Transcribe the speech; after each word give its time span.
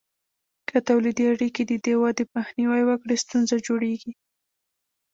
که 0.69 0.77
تولیدي 0.87 1.23
اړیکې 1.33 1.63
د 1.65 1.73
دې 1.85 1.93
ودې 2.01 2.23
مخنیوی 2.35 2.81
وکړي، 2.85 3.15
ستونزه 3.23 3.55
جوړیږي. 3.67 4.11